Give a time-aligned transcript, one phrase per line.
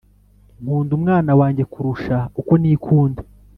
[0.61, 3.21] Nkunda umwana wanjye kurusha uko nikunda